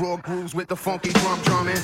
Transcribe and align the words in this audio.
Raw 0.00 0.16
grooves 0.16 0.54
with 0.54 0.68
the 0.68 0.76
funky 0.76 1.10
drum 1.12 1.38
drumming. 1.42 1.76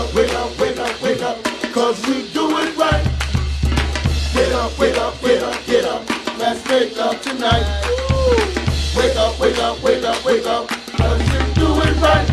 up, 0.00 0.14
wake 0.14 0.32
up, 0.32 0.58
wake 0.58 0.78
up, 0.78 1.02
wake 1.02 1.20
up, 1.22 1.36
we 2.06 2.26
do 2.32 2.48
it 2.58 2.76
right. 2.76 3.04
Get 4.32 4.52
up, 4.52 4.78
wake 4.78 4.96
up, 4.96 5.20
get 5.20 5.42
up, 5.42 5.66
get 5.66 5.84
up, 5.84 6.08
let's 6.38 6.66
make 6.68 6.96
love 6.96 7.20
tonight. 7.20 7.66
Wake 8.96 9.16
up, 9.16 9.38
wake 9.38 9.58
up, 9.58 9.82
wake 9.82 10.02
up, 10.04 10.24
wake 10.24 10.46
up, 10.46 10.68
cause 10.68 11.20
do 11.54 11.82
it 11.82 11.96
right. 12.00 12.26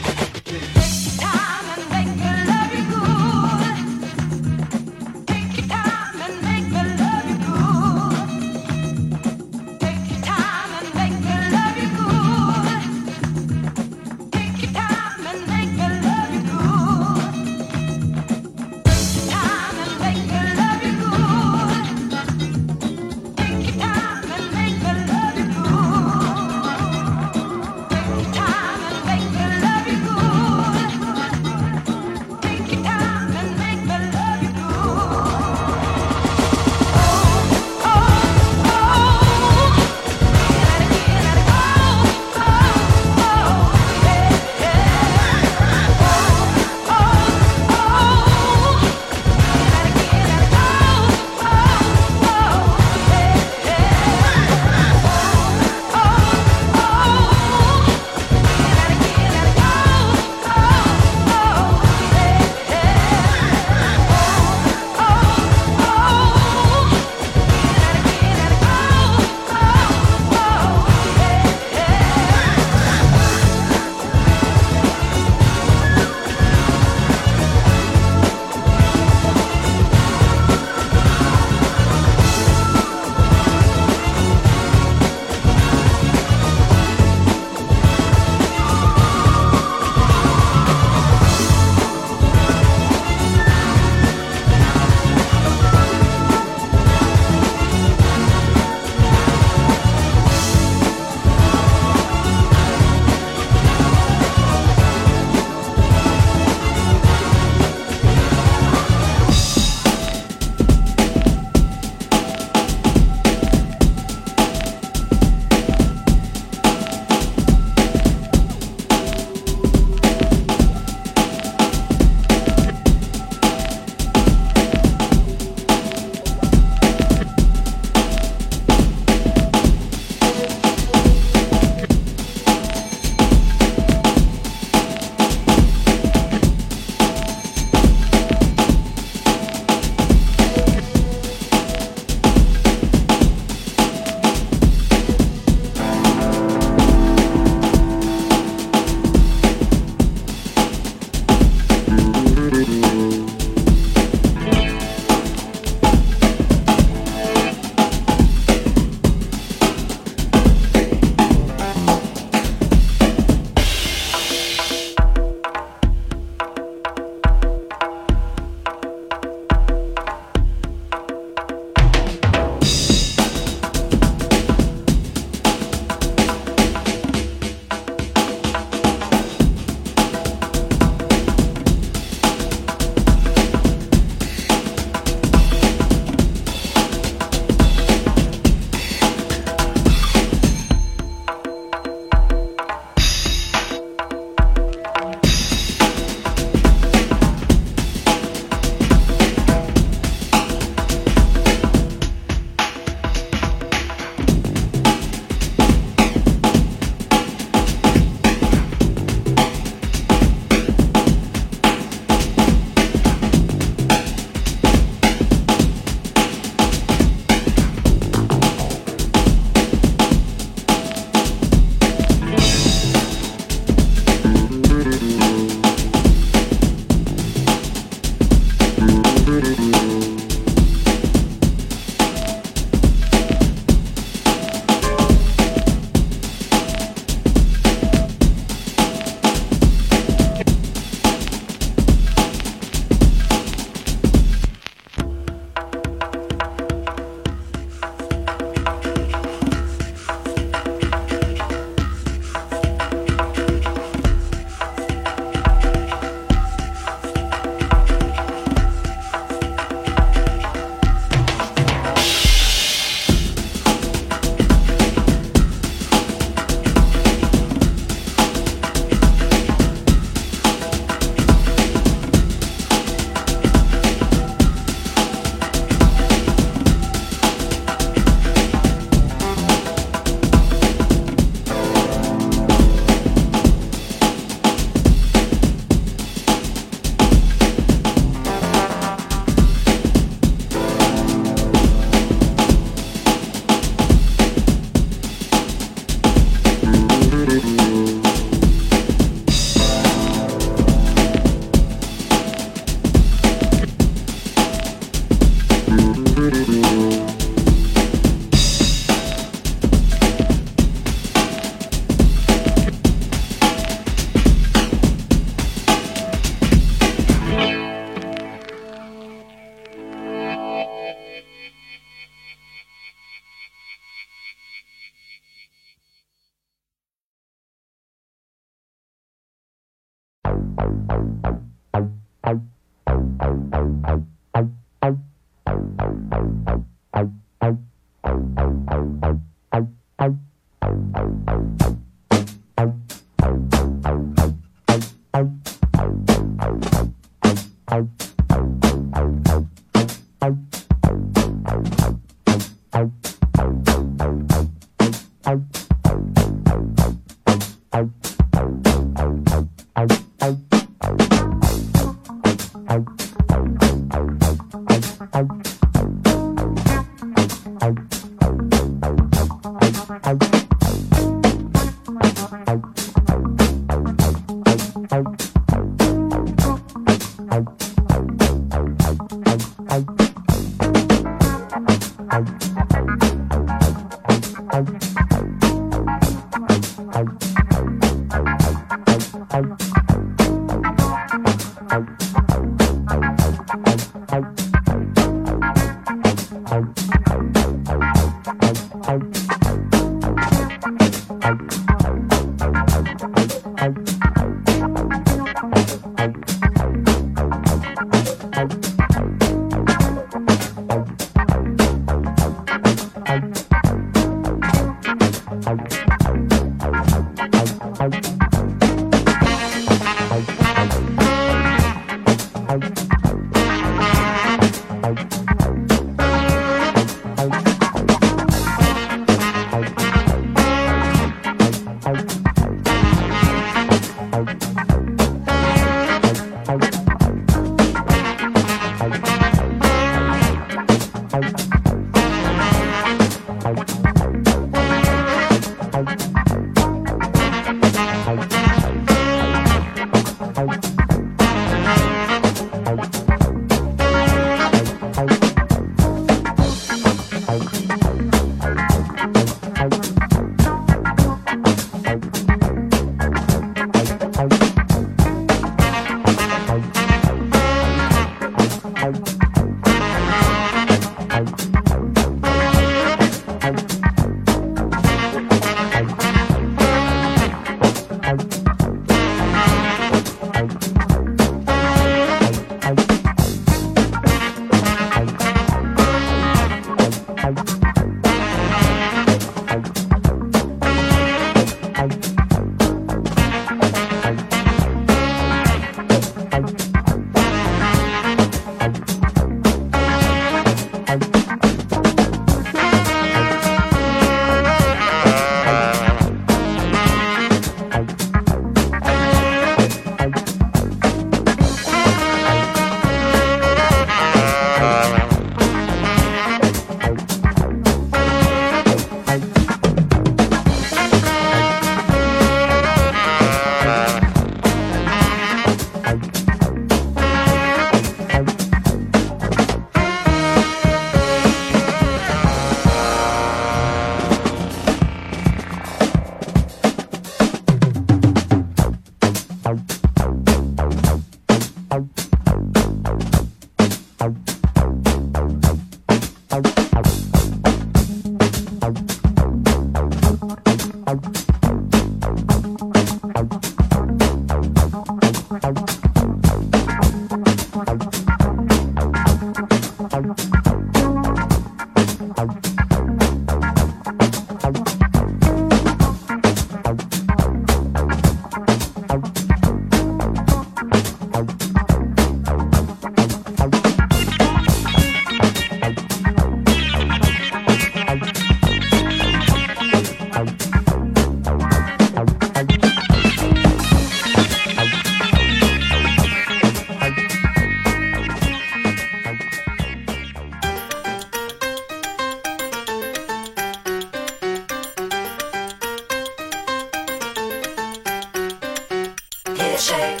Mm-hmm. 599.60 600.00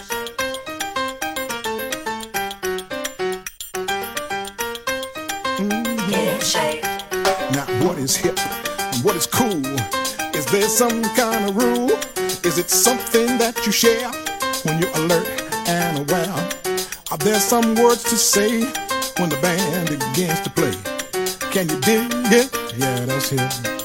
Now, 7.52 7.66
what 7.86 7.98
is 7.98 8.16
hip 8.16 8.38
and 8.38 9.04
what 9.04 9.16
is 9.16 9.26
cool? 9.26 9.62
Is 10.34 10.46
there 10.46 10.62
some 10.62 11.02
kind 11.14 11.50
of 11.50 11.56
rule? 11.56 11.90
Is 12.42 12.56
it 12.56 12.70
something 12.70 13.36
that 13.36 13.60
you 13.66 13.72
share 13.72 14.10
when 14.64 14.80
you're 14.80 14.96
alert 14.96 15.28
and 15.68 16.08
aware? 16.08 16.32
Are 17.10 17.18
there 17.18 17.38
some 17.38 17.74
words 17.74 18.02
to 18.04 18.16
say 18.16 18.60
when 19.18 19.28
the 19.28 19.38
band 19.42 19.90
begins 19.90 20.40
to 20.40 20.48
play? 20.48 20.72
Can 21.52 21.68
you 21.68 21.78
dig 21.80 22.10
it? 22.32 22.50
Yeah, 22.78 23.04
that's 23.04 23.28
hip. 23.28 23.79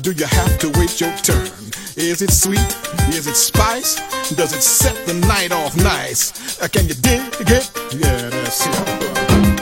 Or 0.00 0.02
do 0.02 0.12
you 0.12 0.24
have 0.24 0.58
to 0.60 0.68
wait 0.78 0.98
your 0.98 1.14
turn? 1.18 1.46
Is 1.94 2.22
it 2.22 2.30
sweet? 2.30 2.58
Is 3.10 3.26
it 3.26 3.36
spice? 3.36 3.96
Does 4.34 4.54
it 4.54 4.62
set 4.62 4.94
the 5.06 5.12
night 5.12 5.52
off 5.52 5.76
nice? 5.76 6.58
Uh, 6.58 6.68
can 6.68 6.88
you 6.88 6.94
dig 6.94 7.20
it? 7.38 7.70
Yeah, 7.92 8.30
that's 8.30 8.66
it. 8.66 9.59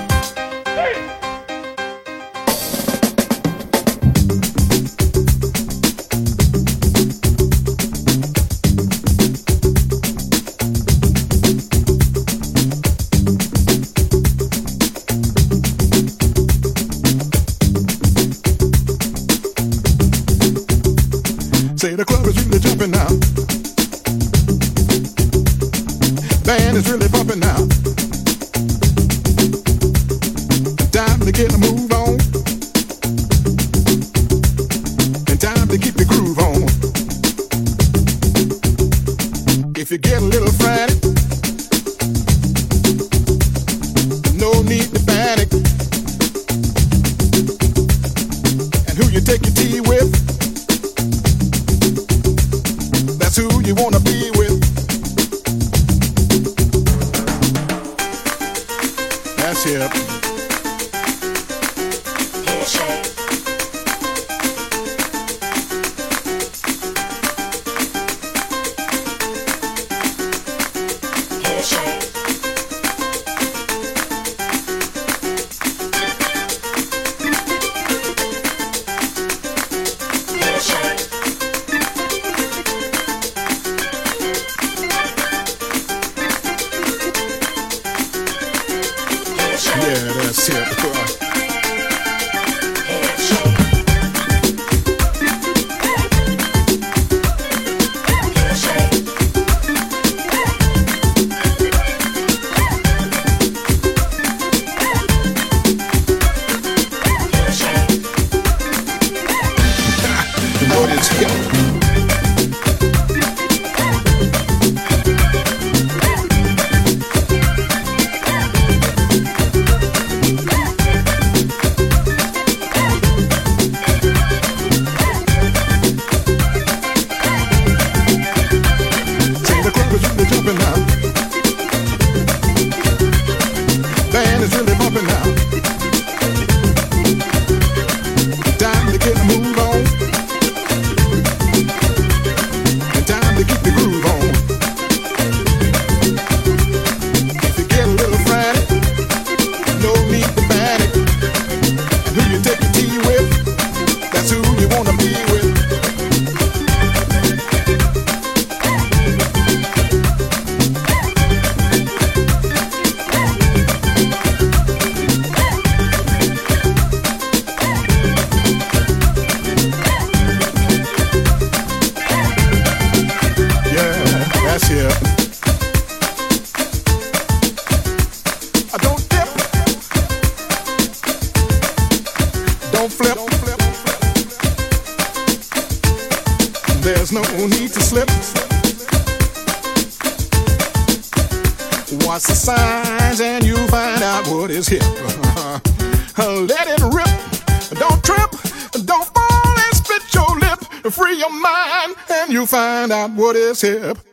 Tip. 203.59 204.08